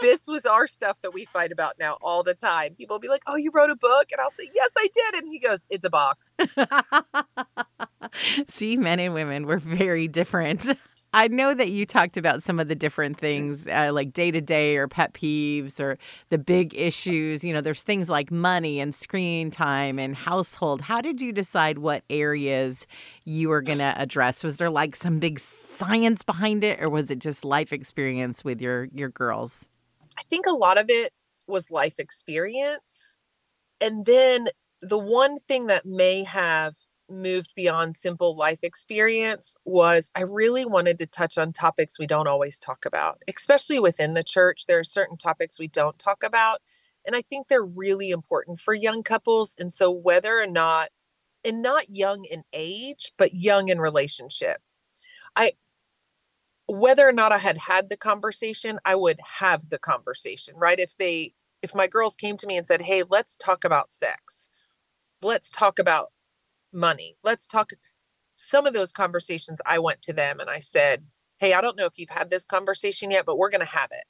this 0.00 0.26
was 0.26 0.46
our 0.46 0.66
stuff 0.66 0.96
that 1.02 1.14
we 1.14 1.26
fight 1.26 1.52
about 1.52 1.74
now 1.78 1.96
all 2.00 2.22
the 2.22 2.34
time. 2.34 2.74
People 2.74 2.94
will 2.94 3.00
be 3.00 3.08
like, 3.08 3.22
"Oh, 3.26 3.36
you 3.36 3.50
wrote 3.54 3.70
a 3.70 3.76
book?" 3.76 4.06
And 4.10 4.20
I'll 4.20 4.30
say, 4.30 4.48
"Yes, 4.54 4.70
I 4.76 4.88
did." 4.92 5.22
And 5.22 5.30
he 5.30 5.38
goes, 5.38 5.66
"It's 5.70 5.84
a 5.84 5.90
box." 5.90 6.34
See, 8.48 8.76
men 8.76 8.98
and 8.98 9.14
women 9.14 9.46
were 9.46 9.58
very 9.58 10.08
different. 10.08 10.68
I 11.12 11.26
know 11.26 11.54
that 11.54 11.70
you 11.70 11.86
talked 11.86 12.16
about 12.16 12.42
some 12.42 12.60
of 12.60 12.68
the 12.68 12.76
different 12.76 13.18
things 13.18 13.66
uh, 13.66 13.90
like 13.92 14.12
day 14.12 14.30
to 14.30 14.40
day 14.40 14.76
or 14.76 14.86
pet 14.86 15.12
peeves 15.12 15.80
or 15.80 15.98
the 16.28 16.38
big 16.38 16.72
issues. 16.74 17.42
You 17.42 17.52
know, 17.52 17.60
there's 17.60 17.82
things 17.82 18.08
like 18.08 18.30
money 18.30 18.78
and 18.78 18.94
screen 18.94 19.50
time 19.50 19.98
and 19.98 20.14
household. 20.14 20.82
How 20.82 21.00
did 21.00 21.20
you 21.20 21.32
decide 21.32 21.78
what 21.78 22.04
areas 22.08 22.86
you 23.24 23.48
were 23.48 23.60
going 23.60 23.78
to 23.78 24.00
address? 24.00 24.44
Was 24.44 24.58
there 24.58 24.70
like 24.70 24.94
some 24.94 25.18
big 25.18 25.40
science 25.40 26.22
behind 26.22 26.62
it 26.62 26.80
or 26.80 26.88
was 26.88 27.10
it 27.10 27.18
just 27.18 27.44
life 27.44 27.72
experience 27.72 28.44
with 28.44 28.60
your 28.60 28.84
your 28.94 29.08
girls? 29.08 29.68
I 30.16 30.22
think 30.24 30.46
a 30.46 30.52
lot 30.52 30.78
of 30.78 30.86
it 30.88 31.12
was 31.48 31.72
life 31.72 31.94
experience. 31.98 33.20
And 33.80 34.04
then 34.06 34.46
the 34.80 34.98
one 34.98 35.38
thing 35.40 35.66
that 35.66 35.84
may 35.84 36.22
have 36.22 36.74
moved 37.10 37.54
beyond 37.54 37.96
simple 37.96 38.36
life 38.36 38.60
experience 38.62 39.56
was 39.64 40.10
I 40.14 40.22
really 40.22 40.64
wanted 40.64 40.98
to 40.98 41.06
touch 41.06 41.38
on 41.38 41.52
topics 41.52 41.98
we 41.98 42.06
don't 42.06 42.26
always 42.26 42.58
talk 42.58 42.84
about, 42.84 43.22
especially 43.28 43.78
within 43.78 44.14
the 44.14 44.24
church. 44.24 44.66
There 44.66 44.78
are 44.78 44.84
certain 44.84 45.16
topics 45.16 45.58
we 45.58 45.68
don't 45.68 45.98
talk 45.98 46.22
about. 46.22 46.58
And 47.06 47.16
I 47.16 47.22
think 47.22 47.48
they're 47.48 47.64
really 47.64 48.10
important 48.10 48.58
for 48.58 48.74
young 48.74 49.02
couples. 49.02 49.56
And 49.58 49.72
so, 49.74 49.90
whether 49.90 50.40
or 50.40 50.46
not, 50.46 50.90
and 51.44 51.62
not 51.62 51.88
young 51.88 52.24
in 52.24 52.44
age, 52.52 53.12
but 53.16 53.34
young 53.34 53.68
in 53.68 53.80
relationship, 53.80 54.58
I, 55.34 55.52
whether 56.66 57.08
or 57.08 57.12
not 57.12 57.32
I 57.32 57.38
had 57.38 57.58
had 57.58 57.88
the 57.88 57.96
conversation, 57.96 58.78
I 58.84 58.94
would 58.94 59.18
have 59.38 59.70
the 59.70 59.78
conversation, 59.78 60.54
right? 60.56 60.78
If 60.78 60.96
they, 60.96 61.34
if 61.62 61.74
my 61.74 61.86
girls 61.86 62.16
came 62.16 62.36
to 62.36 62.46
me 62.46 62.56
and 62.56 62.66
said, 62.66 62.82
Hey, 62.82 63.02
let's 63.08 63.36
talk 63.36 63.64
about 63.64 63.92
sex, 63.92 64.50
let's 65.22 65.50
talk 65.50 65.78
about 65.78 66.12
money. 66.72 67.16
Let's 67.22 67.46
talk. 67.46 67.70
Some 68.34 68.66
of 68.66 68.74
those 68.74 68.92
conversations, 68.92 69.60
I 69.66 69.78
went 69.78 70.02
to 70.02 70.12
them 70.12 70.40
and 70.40 70.48
I 70.48 70.60
said, 70.60 71.04
Hey, 71.38 71.54
I 71.54 71.60
don't 71.60 71.76
know 71.76 71.86
if 71.86 71.98
you've 71.98 72.10
had 72.10 72.30
this 72.30 72.46
conversation 72.46 73.10
yet, 73.10 73.24
but 73.26 73.38
we're 73.38 73.50
going 73.50 73.60
to 73.60 73.66
have 73.66 73.90
it. 73.92 74.04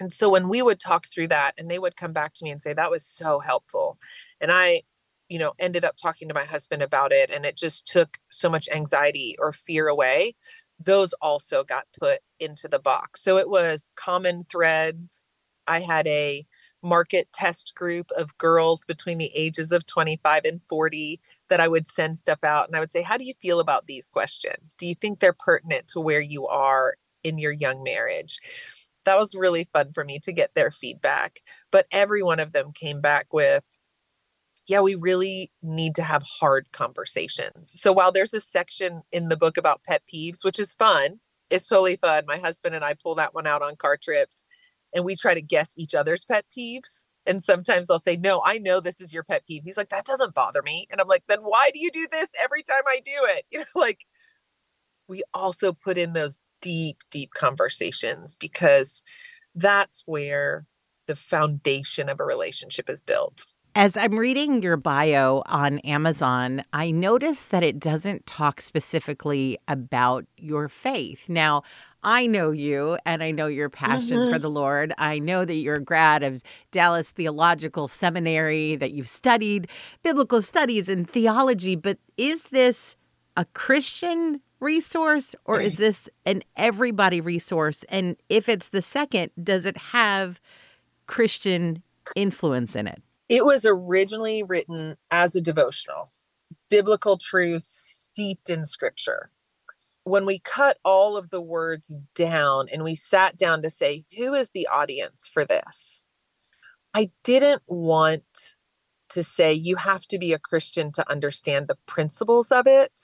And 0.00 0.12
so 0.12 0.30
when 0.30 0.48
we 0.48 0.62
would 0.62 0.80
talk 0.80 1.06
through 1.06 1.28
that 1.28 1.52
and 1.58 1.70
they 1.70 1.78
would 1.78 1.96
come 1.96 2.12
back 2.12 2.32
to 2.34 2.44
me 2.44 2.50
and 2.50 2.62
say, 2.62 2.72
That 2.72 2.90
was 2.90 3.04
so 3.04 3.40
helpful. 3.40 3.98
And 4.40 4.50
I, 4.50 4.82
you 5.28 5.38
know, 5.38 5.52
ended 5.58 5.84
up 5.84 5.96
talking 5.96 6.28
to 6.28 6.34
my 6.34 6.44
husband 6.44 6.82
about 6.82 7.12
it 7.12 7.30
and 7.30 7.44
it 7.44 7.56
just 7.56 7.86
took 7.86 8.18
so 8.30 8.48
much 8.48 8.68
anxiety 8.74 9.36
or 9.38 9.52
fear 9.52 9.88
away. 9.88 10.34
Those 10.82 11.12
also 11.14 11.62
got 11.62 11.84
put 11.98 12.20
into 12.38 12.66
the 12.66 12.78
box. 12.78 13.22
So 13.22 13.36
it 13.36 13.48
was 13.48 13.90
common 13.96 14.42
threads. 14.42 15.24
I 15.66 15.80
had 15.80 16.06
a 16.08 16.46
market 16.82 17.28
test 17.32 17.74
group 17.74 18.06
of 18.16 18.36
girls 18.38 18.84
between 18.86 19.18
the 19.18 19.30
ages 19.34 19.72
of 19.72 19.86
25 19.86 20.44
and 20.44 20.62
40 20.62 21.20
that 21.50 21.60
I 21.60 21.68
would 21.68 21.86
send 21.86 22.16
stuff 22.16 22.42
out 22.42 22.66
and 22.66 22.76
I 22.76 22.80
would 22.80 22.92
say, 22.92 23.02
How 23.02 23.16
do 23.16 23.24
you 23.24 23.34
feel 23.34 23.60
about 23.60 23.86
these 23.86 24.08
questions? 24.08 24.74
Do 24.78 24.86
you 24.86 24.94
think 24.94 25.20
they're 25.20 25.34
pertinent 25.34 25.88
to 25.88 26.00
where 26.00 26.20
you 26.20 26.46
are 26.46 26.94
in 27.22 27.38
your 27.38 27.52
young 27.52 27.82
marriage? 27.82 28.38
That 29.04 29.18
was 29.18 29.34
really 29.34 29.68
fun 29.72 29.92
for 29.92 30.04
me 30.04 30.18
to 30.20 30.32
get 30.32 30.54
their 30.54 30.70
feedback. 30.70 31.40
But 31.70 31.86
every 31.90 32.22
one 32.22 32.40
of 32.40 32.52
them 32.52 32.72
came 32.72 33.00
back 33.00 33.32
with, 33.32 33.64
yeah, 34.66 34.80
we 34.80 34.94
really 34.94 35.50
need 35.62 35.94
to 35.96 36.02
have 36.02 36.22
hard 36.22 36.70
conversations. 36.72 37.70
So 37.80 37.92
while 37.92 38.12
there's 38.12 38.34
a 38.34 38.40
section 38.40 39.02
in 39.10 39.28
the 39.28 39.36
book 39.36 39.56
about 39.56 39.84
pet 39.84 40.02
peeves, 40.12 40.44
which 40.44 40.58
is 40.58 40.74
fun, 40.74 41.20
it's 41.50 41.68
totally 41.68 41.96
fun. 41.96 42.24
My 42.26 42.38
husband 42.38 42.74
and 42.74 42.84
I 42.84 42.94
pull 42.94 43.16
that 43.16 43.34
one 43.34 43.46
out 43.46 43.62
on 43.62 43.76
car 43.76 43.96
trips 43.96 44.44
and 44.94 45.04
we 45.04 45.16
try 45.16 45.34
to 45.34 45.42
guess 45.42 45.74
each 45.76 45.94
other's 45.94 46.24
pet 46.24 46.44
peeves. 46.56 47.08
And 47.26 47.42
sometimes 47.42 47.90
I'll 47.90 47.98
say, 47.98 48.16
No, 48.16 48.42
I 48.44 48.58
know 48.58 48.80
this 48.80 49.00
is 49.00 49.12
your 49.12 49.24
pet 49.24 49.44
peeve. 49.46 49.62
He's 49.64 49.76
like, 49.76 49.90
That 49.90 50.04
doesn't 50.04 50.34
bother 50.34 50.62
me. 50.62 50.86
And 50.90 51.00
I'm 51.00 51.08
like, 51.08 51.24
Then 51.28 51.40
why 51.40 51.70
do 51.72 51.80
you 51.80 51.90
do 51.90 52.06
this 52.10 52.30
every 52.42 52.62
time 52.62 52.82
I 52.86 53.00
do 53.04 53.12
it? 53.14 53.44
You 53.50 53.58
know, 53.60 53.64
like 53.74 54.06
we 55.08 55.22
also 55.34 55.72
put 55.72 55.98
in 55.98 56.12
those 56.12 56.40
deep, 56.62 56.98
deep 57.10 57.32
conversations 57.34 58.36
because 58.36 59.02
that's 59.54 60.04
where 60.06 60.66
the 61.06 61.16
foundation 61.16 62.08
of 62.08 62.20
a 62.20 62.24
relationship 62.24 62.88
is 62.88 63.02
built. 63.02 63.46
As 63.74 63.96
I'm 63.96 64.18
reading 64.18 64.62
your 64.62 64.76
bio 64.76 65.42
on 65.46 65.78
Amazon, 65.80 66.62
I 66.72 66.90
notice 66.90 67.46
that 67.46 67.62
it 67.62 67.78
doesn't 67.78 68.26
talk 68.26 68.60
specifically 68.60 69.58
about 69.68 70.26
your 70.36 70.68
faith. 70.68 71.28
Now, 71.28 71.62
I 72.02 72.26
know 72.26 72.50
you 72.50 72.98
and 73.04 73.22
I 73.22 73.30
know 73.30 73.46
your 73.46 73.68
passion 73.68 74.18
mm-hmm. 74.18 74.32
for 74.32 74.38
the 74.38 74.50
Lord. 74.50 74.92
I 74.98 75.18
know 75.18 75.44
that 75.44 75.54
you're 75.54 75.76
a 75.76 75.82
grad 75.82 76.22
of 76.22 76.42
Dallas 76.70 77.10
Theological 77.10 77.88
Seminary, 77.88 78.76
that 78.76 78.92
you've 78.92 79.08
studied 79.08 79.68
biblical 80.02 80.40
studies 80.40 80.88
and 80.88 81.08
theology, 81.08 81.76
but 81.76 81.98
is 82.16 82.44
this 82.44 82.96
a 83.36 83.44
Christian 83.46 84.40
resource 84.60 85.34
or 85.44 85.60
is 85.60 85.76
this 85.76 86.08
an 86.26 86.42
everybody 86.56 87.20
resource? 87.20 87.84
And 87.88 88.16
if 88.28 88.48
it's 88.48 88.68
the 88.68 88.82
second, 88.82 89.32
does 89.42 89.66
it 89.66 89.76
have 89.76 90.40
Christian 91.06 91.82
influence 92.16 92.76
in 92.76 92.86
it? 92.86 93.02
It 93.28 93.44
was 93.44 93.64
originally 93.64 94.42
written 94.42 94.96
as 95.10 95.34
a 95.34 95.40
devotional, 95.40 96.10
biblical 96.68 97.16
truths 97.16 97.68
steeped 97.68 98.50
in 98.50 98.64
scripture. 98.64 99.30
When 100.10 100.26
we 100.26 100.40
cut 100.40 100.76
all 100.84 101.16
of 101.16 101.30
the 101.30 101.40
words 101.40 101.96
down 102.16 102.66
and 102.72 102.82
we 102.82 102.96
sat 102.96 103.36
down 103.36 103.62
to 103.62 103.70
say, 103.70 104.04
who 104.18 104.34
is 104.34 104.50
the 104.50 104.66
audience 104.66 105.30
for 105.32 105.44
this? 105.44 106.04
I 106.92 107.12
didn't 107.22 107.62
want 107.68 108.24
to 109.10 109.22
say 109.22 109.52
you 109.52 109.76
have 109.76 110.08
to 110.08 110.18
be 110.18 110.32
a 110.32 110.38
Christian 110.40 110.90
to 110.94 111.08
understand 111.08 111.68
the 111.68 111.78
principles 111.86 112.50
of 112.50 112.66
it, 112.66 113.02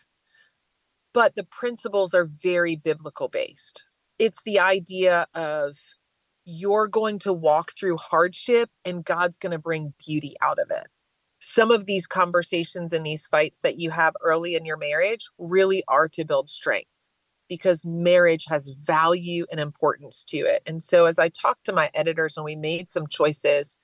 but 1.14 1.36
the 1.36 1.44
principles 1.44 2.12
are 2.12 2.24
very 2.24 2.74
biblical 2.74 3.28
based. 3.28 3.84
It's 4.18 4.42
the 4.42 4.58
idea 4.58 5.28
of 5.32 5.76
you're 6.44 6.88
going 6.88 7.20
to 7.20 7.32
walk 7.32 7.70
through 7.78 7.98
hardship 7.98 8.68
and 8.84 9.04
God's 9.04 9.38
going 9.38 9.52
to 9.52 9.60
bring 9.60 9.94
beauty 10.04 10.34
out 10.42 10.58
of 10.58 10.72
it. 10.72 10.88
Some 11.38 11.70
of 11.70 11.86
these 11.86 12.08
conversations 12.08 12.92
and 12.92 13.06
these 13.06 13.28
fights 13.28 13.60
that 13.60 13.78
you 13.78 13.92
have 13.92 14.14
early 14.24 14.56
in 14.56 14.64
your 14.64 14.76
marriage 14.76 15.28
really 15.38 15.84
are 15.86 16.08
to 16.08 16.24
build 16.24 16.48
strength 16.48 16.90
because 17.48 17.86
marriage 17.86 18.44
has 18.48 18.68
value 18.68 19.46
and 19.50 19.60
importance 19.60 20.24
to 20.24 20.38
it. 20.38 20.62
And 20.66 20.82
so, 20.82 21.06
as 21.06 21.18
I 21.18 21.28
talked 21.28 21.64
to 21.66 21.72
my 21.72 21.90
editors 21.94 22.36
and 22.36 22.44
we 22.44 22.56
made 22.56 22.88
some 22.90 23.06
choices, 23.06 23.78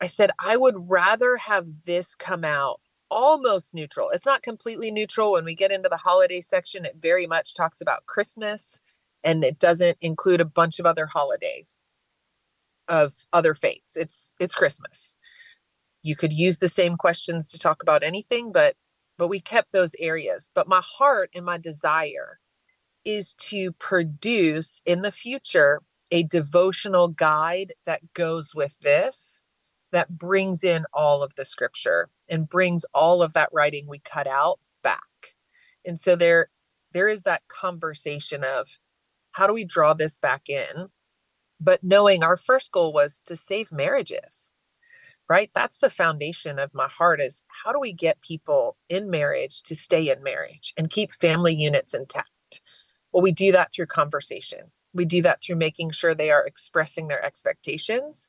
I 0.00 0.06
said, 0.06 0.30
I 0.40 0.56
would 0.56 0.76
rather 0.78 1.36
have 1.36 1.66
this 1.84 2.14
come 2.14 2.44
out 2.44 2.80
almost 3.10 3.74
neutral. 3.74 4.10
It's 4.10 4.26
not 4.26 4.42
completely 4.42 4.90
neutral. 4.90 5.32
When 5.32 5.44
we 5.44 5.54
get 5.54 5.70
into 5.70 5.88
the 5.88 5.96
holiday 5.96 6.40
section, 6.40 6.84
it 6.84 6.96
very 7.00 7.26
much 7.26 7.54
talks 7.54 7.80
about 7.80 8.06
Christmas 8.06 8.80
and 9.24 9.42
it 9.42 9.58
doesn't 9.58 9.96
include 10.00 10.40
a 10.40 10.44
bunch 10.44 10.78
of 10.78 10.86
other 10.86 11.06
holidays 11.06 11.82
of 12.88 13.14
other 13.32 13.54
faiths 13.54 13.96
it's 13.96 14.34
it's 14.38 14.54
christmas 14.54 15.16
you 16.02 16.14
could 16.14 16.32
use 16.32 16.58
the 16.58 16.68
same 16.68 16.96
questions 16.96 17.48
to 17.48 17.58
talk 17.58 17.82
about 17.82 18.04
anything 18.04 18.52
but 18.52 18.74
but 19.16 19.28
we 19.28 19.40
kept 19.40 19.72
those 19.72 19.96
areas 19.98 20.50
but 20.54 20.68
my 20.68 20.82
heart 20.84 21.30
and 21.34 21.46
my 21.46 21.56
desire 21.56 22.38
is 23.04 23.34
to 23.34 23.72
produce 23.72 24.82
in 24.86 25.02
the 25.02 25.12
future 25.12 25.82
a 26.10 26.22
devotional 26.22 27.08
guide 27.08 27.72
that 27.86 28.12
goes 28.14 28.54
with 28.54 28.78
this 28.80 29.44
that 29.92 30.18
brings 30.18 30.64
in 30.64 30.84
all 30.92 31.22
of 31.22 31.34
the 31.36 31.44
scripture 31.44 32.08
and 32.28 32.48
brings 32.48 32.84
all 32.94 33.22
of 33.22 33.32
that 33.32 33.48
writing 33.52 33.86
we 33.88 33.98
cut 33.98 34.26
out 34.26 34.58
back 34.82 35.34
and 35.84 35.98
so 35.98 36.16
there 36.16 36.48
there 36.92 37.08
is 37.08 37.22
that 37.22 37.42
conversation 37.48 38.44
of 38.44 38.78
how 39.32 39.46
do 39.46 39.52
we 39.54 39.64
draw 39.64 39.94
this 39.94 40.18
back 40.18 40.48
in? 40.48 40.90
But 41.60 41.82
knowing 41.82 42.22
our 42.22 42.36
first 42.36 42.72
goal 42.72 42.92
was 42.92 43.20
to 43.26 43.36
save 43.36 43.72
marriages, 43.72 44.52
right? 45.28 45.50
That's 45.54 45.78
the 45.78 45.90
foundation 45.90 46.58
of 46.58 46.72
my 46.72 46.88
heart 46.88 47.20
is 47.20 47.44
how 47.64 47.72
do 47.72 47.80
we 47.80 47.92
get 47.92 48.20
people 48.20 48.76
in 48.88 49.10
marriage 49.10 49.62
to 49.64 49.74
stay 49.74 50.08
in 50.08 50.22
marriage 50.22 50.72
and 50.76 50.88
keep 50.88 51.12
family 51.12 51.54
units 51.54 51.94
intact? 51.94 52.30
Well, 53.14 53.22
we 53.22 53.32
do 53.32 53.52
that 53.52 53.72
through 53.72 53.86
conversation. 53.86 54.72
We 54.92 55.04
do 55.04 55.22
that 55.22 55.40
through 55.40 55.54
making 55.56 55.92
sure 55.92 56.16
they 56.16 56.32
are 56.32 56.44
expressing 56.44 57.06
their 57.06 57.24
expectations. 57.24 58.28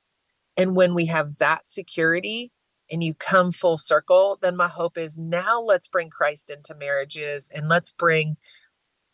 And 0.55 0.75
when 0.75 0.93
we 0.93 1.07
have 1.07 1.37
that 1.37 1.65
security 1.65 2.51
and 2.91 3.03
you 3.03 3.15
come 3.15 3.51
full 3.51 3.79
circle, 3.79 4.37
then 4.39 4.55
my 4.55 4.67
hope 4.67 4.95
is 4.95 5.17
now 5.17 5.59
let's 5.59 5.87
bring 5.87 6.11
Christ 6.11 6.51
into 6.51 6.75
marriages 6.75 7.49
and 7.53 7.67
let's 7.67 7.91
bring 7.91 8.37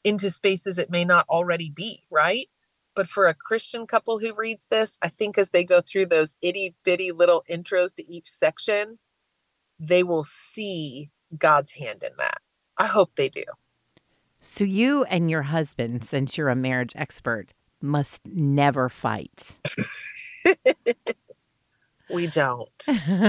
into 0.03 0.29
spaces 0.29 0.77
it 0.77 0.89
may 0.89 1.05
not 1.05 1.25
already 1.29 1.69
be, 1.69 2.01
right? 2.11 2.47
But 2.93 3.07
for 3.07 3.27
a 3.27 3.33
Christian 3.33 3.87
couple 3.87 4.19
who 4.19 4.35
reads 4.35 4.67
this, 4.69 4.97
I 5.01 5.07
think 5.07 5.37
as 5.37 5.51
they 5.51 5.63
go 5.63 5.79
through 5.79 6.07
those 6.07 6.37
itty 6.41 6.75
bitty 6.83 7.13
little 7.13 7.45
intros 7.49 7.95
to 7.95 8.11
each 8.11 8.29
section, 8.29 8.99
they 9.79 10.03
will 10.03 10.25
see 10.25 11.11
God's 11.37 11.71
hand 11.75 12.03
in 12.03 12.11
that. 12.17 12.41
I 12.77 12.87
hope 12.87 13.15
they 13.15 13.29
do. 13.29 13.45
So, 14.43 14.63
you 14.63 15.03
and 15.03 15.29
your 15.29 15.43
husband, 15.43 16.03
since 16.03 16.35
you're 16.35 16.49
a 16.49 16.55
marriage 16.55 16.93
expert, 16.95 17.53
must 17.79 18.25
never 18.25 18.89
fight. 18.89 19.59
we 22.09 22.25
don't. 22.25 22.69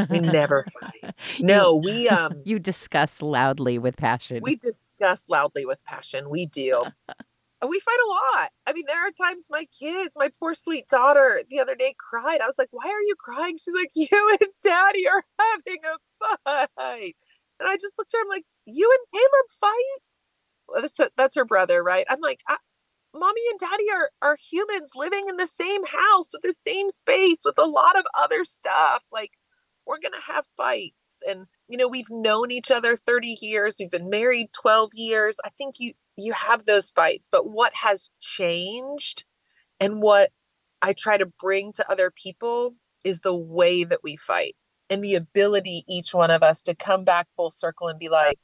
We 0.08 0.20
never 0.20 0.64
fight. 0.80 1.14
No, 1.40 1.74
we 1.74 2.08
um 2.08 2.40
You 2.44 2.58
discuss 2.58 3.20
loudly 3.20 3.78
with 3.78 3.96
passion. 3.96 4.40
we 4.42 4.56
discuss 4.56 5.28
loudly 5.28 5.66
with 5.66 5.84
passion. 5.84 6.30
We 6.30 6.46
do. 6.46 6.84
And 7.60 7.70
we 7.70 7.78
fight 7.78 7.98
a 8.04 8.08
lot. 8.08 8.50
I 8.66 8.72
mean, 8.72 8.84
there 8.88 9.06
are 9.06 9.10
times 9.10 9.48
my 9.50 9.66
kids, 9.78 10.14
my 10.16 10.30
poor 10.40 10.54
sweet 10.54 10.88
daughter, 10.88 11.42
the 11.48 11.60
other 11.60 11.74
day 11.74 11.94
cried. 11.98 12.40
I 12.40 12.46
was 12.46 12.56
like, 12.58 12.68
"Why 12.72 12.86
are 12.86 13.02
you 13.02 13.14
crying?" 13.18 13.56
She's 13.58 13.74
like, 13.74 13.90
"You 13.94 14.08
and 14.40 14.50
Daddy 14.64 15.06
are 15.08 15.24
having 15.38 15.80
a 15.84 16.66
fight." 16.76 17.16
And 17.60 17.68
I 17.68 17.76
just 17.76 17.98
looked 17.98 18.14
at 18.14 18.18
her. 18.18 18.22
I'm 18.22 18.28
like, 18.28 18.44
"You 18.64 18.90
and 18.90 19.20
Caleb 19.20 19.50
fight?" 19.60 20.02
That's 20.74 21.00
that's 21.16 21.36
her 21.36 21.44
brother, 21.44 21.82
right? 21.82 22.04
I'm 22.08 22.20
like, 22.20 22.40
"Mommy 23.14 23.42
and 23.50 23.60
Daddy 23.60 23.90
are 23.92 24.10
are 24.22 24.36
humans 24.36 24.92
living 24.94 25.26
in 25.28 25.36
the 25.36 25.46
same 25.46 25.84
house 25.86 26.32
with 26.32 26.42
the 26.42 26.54
same 26.66 26.90
space 26.90 27.38
with 27.44 27.58
a 27.58 27.66
lot 27.66 27.98
of 27.98 28.06
other 28.14 28.44
stuff. 28.44 29.02
Like, 29.12 29.32
we're 29.86 29.98
gonna 30.00 30.20
have 30.26 30.46
fights." 30.56 31.22
And 31.26 31.46
you 31.68 31.76
know, 31.78 31.88
we've 31.88 32.10
known 32.10 32.50
each 32.50 32.70
other 32.70 32.96
30 32.96 33.38
years. 33.40 33.76
We've 33.78 33.90
been 33.90 34.10
married 34.10 34.52
12 34.52 34.90
years. 34.94 35.38
I 35.44 35.50
think 35.58 35.76
you 35.78 35.94
you 36.16 36.32
have 36.34 36.64
those 36.64 36.90
fights, 36.90 37.28
but 37.30 37.48
what 37.48 37.74
has 37.76 38.10
changed 38.20 39.24
and 39.80 40.02
what 40.02 40.30
I 40.82 40.92
try 40.94 41.18
to 41.18 41.26
bring 41.26 41.72
to 41.74 41.90
other 41.90 42.10
people 42.10 42.76
is 43.04 43.20
the 43.20 43.34
way 43.34 43.84
that 43.84 44.00
we 44.02 44.16
fight 44.16 44.56
and 44.90 45.02
the 45.02 45.14
ability 45.14 45.84
each 45.88 46.14
one 46.14 46.30
of 46.30 46.42
us 46.42 46.62
to 46.64 46.74
come 46.74 47.04
back 47.04 47.28
full 47.36 47.50
circle 47.50 47.88
and 47.88 47.98
be 47.98 48.08
like, 48.08 48.38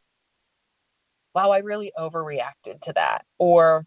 wow, 1.38 1.52
I 1.52 1.58
really 1.58 1.92
overreacted 1.96 2.80
to 2.82 2.92
that. 2.94 3.24
Or, 3.38 3.86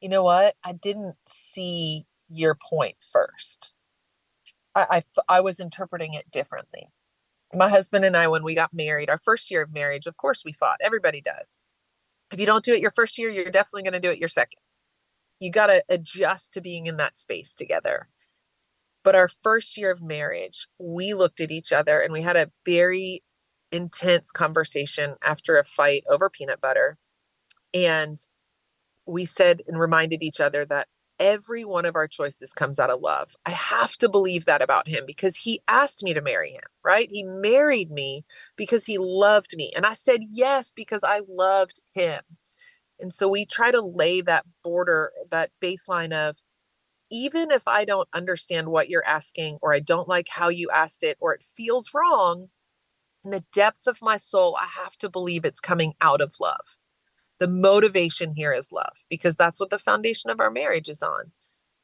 you 0.00 0.08
know 0.08 0.22
what? 0.22 0.54
I 0.64 0.72
didn't 0.72 1.16
see 1.26 2.06
your 2.28 2.54
point 2.54 2.94
first. 3.00 3.74
I, 4.76 5.02
I, 5.28 5.38
I 5.38 5.40
was 5.40 5.58
interpreting 5.58 6.14
it 6.14 6.30
differently. 6.30 6.90
My 7.52 7.68
husband 7.68 8.04
and 8.04 8.16
I, 8.16 8.28
when 8.28 8.44
we 8.44 8.54
got 8.54 8.72
married, 8.72 9.10
our 9.10 9.18
first 9.18 9.50
year 9.50 9.62
of 9.62 9.72
marriage, 9.72 10.06
of 10.06 10.16
course 10.16 10.42
we 10.44 10.52
fought. 10.52 10.78
Everybody 10.80 11.20
does. 11.20 11.64
If 12.32 12.38
you 12.38 12.46
don't 12.46 12.64
do 12.64 12.74
it 12.74 12.82
your 12.82 12.92
first 12.92 13.18
year, 13.18 13.30
you're 13.30 13.46
definitely 13.46 13.82
going 13.82 14.00
to 14.00 14.00
do 14.00 14.10
it 14.12 14.18
your 14.18 14.28
second. 14.28 14.60
You 15.40 15.50
got 15.50 15.68
to 15.68 15.82
adjust 15.88 16.52
to 16.52 16.60
being 16.60 16.86
in 16.86 16.96
that 16.98 17.16
space 17.16 17.56
together. 17.56 18.08
But 19.02 19.16
our 19.16 19.28
first 19.28 19.76
year 19.76 19.90
of 19.90 20.02
marriage, 20.02 20.68
we 20.78 21.12
looked 21.12 21.40
at 21.40 21.50
each 21.50 21.72
other 21.72 22.00
and 22.00 22.12
we 22.12 22.22
had 22.22 22.36
a 22.36 22.52
very 22.64 23.22
intense 23.72 24.30
conversation 24.32 25.16
after 25.22 25.56
a 25.56 25.64
fight 25.64 26.04
over 26.08 26.30
peanut 26.30 26.60
butter. 26.60 26.98
And 27.74 28.18
we 29.06 29.24
said 29.24 29.62
and 29.66 29.78
reminded 29.78 30.22
each 30.22 30.40
other 30.40 30.64
that 30.66 30.88
every 31.18 31.64
one 31.64 31.84
of 31.84 31.96
our 31.96 32.06
choices 32.06 32.52
comes 32.52 32.78
out 32.78 32.90
of 32.90 33.00
love. 33.00 33.34
I 33.44 33.50
have 33.50 33.96
to 33.98 34.08
believe 34.08 34.46
that 34.46 34.62
about 34.62 34.88
him 34.88 35.04
because 35.06 35.36
he 35.36 35.60
asked 35.66 36.02
me 36.02 36.14
to 36.14 36.20
marry 36.20 36.50
him, 36.50 36.62
right? 36.84 37.08
He 37.10 37.24
married 37.24 37.90
me 37.90 38.24
because 38.56 38.86
he 38.86 38.98
loved 38.98 39.56
me. 39.56 39.72
And 39.74 39.84
I 39.84 39.94
said 39.94 40.20
yes 40.30 40.72
because 40.72 41.02
I 41.02 41.22
loved 41.28 41.80
him. 41.92 42.20
And 43.00 43.12
so 43.12 43.28
we 43.28 43.46
try 43.46 43.70
to 43.70 43.80
lay 43.80 44.20
that 44.22 44.44
border, 44.62 45.12
that 45.30 45.50
baseline 45.60 46.12
of 46.12 46.38
even 47.10 47.50
if 47.50 47.66
I 47.66 47.84
don't 47.84 48.08
understand 48.12 48.68
what 48.68 48.88
you're 48.88 49.06
asking, 49.06 49.58
or 49.62 49.72
I 49.72 49.80
don't 49.80 50.08
like 50.08 50.28
how 50.28 50.50
you 50.50 50.68
asked 50.70 51.02
it, 51.02 51.16
or 51.20 51.32
it 51.32 51.42
feels 51.42 51.92
wrong, 51.94 52.50
in 53.24 53.30
the 53.30 53.44
depth 53.52 53.86
of 53.86 54.02
my 54.02 54.16
soul, 54.16 54.56
I 54.60 54.66
have 54.66 54.96
to 54.98 55.08
believe 55.08 55.44
it's 55.44 55.60
coming 55.60 55.94
out 56.00 56.20
of 56.20 56.34
love 56.40 56.76
the 57.38 57.48
motivation 57.48 58.34
here 58.34 58.52
is 58.52 58.72
love 58.72 59.04
because 59.08 59.36
that's 59.36 59.60
what 59.60 59.70
the 59.70 59.78
foundation 59.78 60.30
of 60.30 60.40
our 60.40 60.50
marriage 60.50 60.88
is 60.88 61.02
on. 61.02 61.32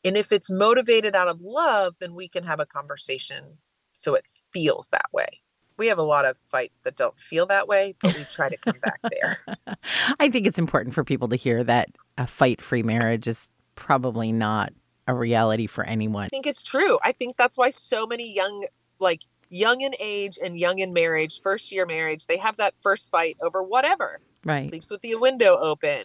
And 0.05 0.17
if 0.17 0.33
it's 0.33 0.51
motivated 0.51 1.15
out 1.15 1.29
of 1.29 1.41
love, 1.41 1.97
then 2.01 2.15
we 2.15 2.29
can 2.29 2.45
have 2.45 2.61
a 2.61 2.67
conversation 2.67 3.59
so 3.93 4.15
it 4.15 4.27
feels 4.53 4.89
that 4.89 5.07
way. 5.13 5.41
We 5.77 5.87
have 5.89 5.99
a 5.99 6.03
lot 6.03 6.25
of 6.25 6.37
fights 6.51 6.81
that 6.81 6.97
don't 6.97 7.19
feel 7.19 7.47
that 7.47 7.67
way, 7.67 7.95
but 8.01 8.15
we 8.15 8.25
try 8.25 8.49
to 8.49 8.57
come 8.57 8.77
back 8.83 9.01
there. 9.11 9.39
I 10.21 10.29
think 10.29 10.47
it's 10.47 10.59
important 10.59 10.95
for 10.95 11.03
people 11.03 11.29
to 11.29 11.37
hear 11.37 11.65
that 11.65 11.91
a 12.19 12.27
fight 12.27 12.61
free 12.61 12.83
marriage 12.83 13.27
is 13.27 13.49
probably 13.75 14.31
not 14.31 14.73
a 15.07 15.15
reality 15.15 15.67
for 15.67 15.85
anyone. 15.85 16.27
I 16.27 16.29
think 16.29 16.47
it's 16.47 16.63
true. 16.63 16.99
I 17.05 17.13
think 17.13 17.37
that's 17.37 17.59
why 17.59 17.71
so 17.71 18.07
many 18.07 18.33
young, 18.33 18.67
like 19.01 19.23
young 19.55 19.81
in 19.81 19.95
age 20.01 20.39
and 20.43 20.57
young 20.57 20.79
in 20.79 20.93
marriage, 20.93 21.41
first 21.43 21.73
year 21.73 21.87
marriage, 21.87 22.27
they 22.27 22.39
have 22.39 22.57
that 22.57 22.75
first 22.83 23.11
fight 23.11 23.37
over 23.41 23.63
whatever 23.63 24.21
Right. 24.45 24.69
Sleeps 24.69 24.91
with 24.91 25.01
the 25.01 25.15
window 25.17 25.57
open, 25.57 26.05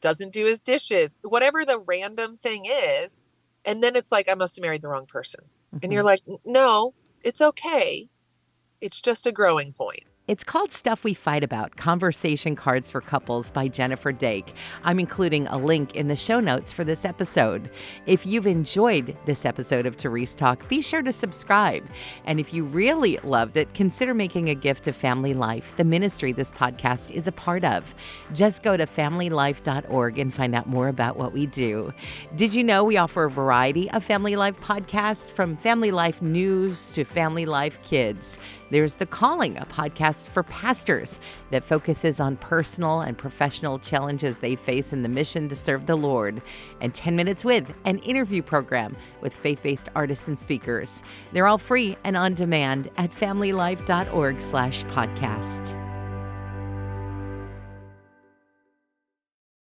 doesn't 0.00 0.32
do 0.32 0.44
his 0.44 0.60
dishes, 0.60 1.18
whatever 1.22 1.64
the 1.64 1.78
random 1.78 2.36
thing 2.36 2.66
is. 2.66 3.22
And 3.64 3.82
then 3.82 3.96
it's 3.96 4.12
like, 4.12 4.28
I 4.30 4.34
must 4.34 4.56
have 4.56 4.62
married 4.62 4.82
the 4.82 4.88
wrong 4.88 5.06
person. 5.06 5.44
Mm-hmm. 5.44 5.78
And 5.82 5.92
you're 5.92 6.02
like, 6.02 6.20
no, 6.44 6.94
it's 7.22 7.40
okay. 7.40 8.08
It's 8.80 9.00
just 9.00 9.26
a 9.26 9.32
growing 9.32 9.72
point. 9.72 10.04
It's 10.28 10.42
called 10.42 10.72
Stuff 10.72 11.04
We 11.04 11.14
Fight 11.14 11.44
About 11.44 11.76
Conversation 11.76 12.56
Cards 12.56 12.90
for 12.90 13.00
Couples 13.00 13.52
by 13.52 13.68
Jennifer 13.68 14.10
Dake. 14.10 14.54
I'm 14.82 14.98
including 14.98 15.46
a 15.46 15.56
link 15.56 15.94
in 15.94 16.08
the 16.08 16.16
show 16.16 16.40
notes 16.40 16.72
for 16.72 16.82
this 16.82 17.04
episode. 17.04 17.70
If 18.06 18.26
you've 18.26 18.48
enjoyed 18.48 19.16
this 19.24 19.46
episode 19.46 19.86
of 19.86 19.96
Terese 19.96 20.36
Talk, 20.36 20.68
be 20.68 20.82
sure 20.82 21.02
to 21.02 21.12
subscribe. 21.12 21.86
And 22.24 22.40
if 22.40 22.52
you 22.52 22.64
really 22.64 23.18
loved 23.18 23.56
it, 23.56 23.72
consider 23.72 24.14
making 24.14 24.50
a 24.50 24.56
gift 24.56 24.82
to 24.84 24.92
Family 24.92 25.32
Life, 25.32 25.76
the 25.76 25.84
ministry 25.84 26.32
this 26.32 26.50
podcast 26.50 27.12
is 27.12 27.28
a 27.28 27.32
part 27.32 27.62
of. 27.62 27.94
Just 28.34 28.64
go 28.64 28.76
to 28.76 28.84
familylife.org 28.84 30.18
and 30.18 30.34
find 30.34 30.56
out 30.56 30.66
more 30.68 30.88
about 30.88 31.16
what 31.16 31.34
we 31.34 31.46
do. 31.46 31.94
Did 32.34 32.52
you 32.52 32.64
know 32.64 32.82
we 32.82 32.96
offer 32.96 33.26
a 33.26 33.30
variety 33.30 33.88
of 33.92 34.02
Family 34.02 34.34
Life 34.34 34.60
podcasts 34.60 35.30
from 35.30 35.56
Family 35.56 35.92
Life 35.92 36.20
News 36.20 36.90
to 36.94 37.04
Family 37.04 37.46
Life 37.46 37.80
Kids? 37.84 38.40
There's 38.70 38.96
The 38.96 39.06
Calling, 39.06 39.56
a 39.56 39.64
podcast 39.64 40.26
for 40.26 40.42
pastors 40.42 41.20
that 41.50 41.64
focuses 41.64 42.18
on 42.18 42.36
personal 42.36 43.00
and 43.00 43.16
professional 43.16 43.78
challenges 43.78 44.38
they 44.38 44.56
face 44.56 44.92
in 44.92 45.02
the 45.02 45.08
mission 45.08 45.48
to 45.48 45.56
serve 45.56 45.86
the 45.86 45.96
Lord, 45.96 46.42
and 46.80 46.92
10 46.92 47.14
Minutes 47.14 47.44
With, 47.44 47.72
an 47.84 47.98
interview 48.00 48.42
program 48.42 48.96
with 49.20 49.34
faith 49.34 49.62
based 49.62 49.88
artists 49.94 50.28
and 50.28 50.38
speakers. 50.38 51.02
They're 51.32 51.46
all 51.46 51.58
free 51.58 51.96
and 52.04 52.16
on 52.16 52.34
demand 52.34 52.88
at 52.96 53.12
familylife.org 53.12 54.42
slash 54.42 54.84
podcast. 54.86 55.85